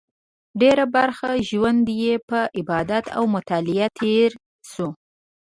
ډېره 0.61 0.85
برخه 0.95 1.29
ژوند 1.49 1.85
یې 2.01 2.13
په 2.29 2.39
عبادت 2.59 3.05
او 3.17 3.23
مطالعه 3.35 3.87
تېر 3.99 4.29
شو. 4.71 4.87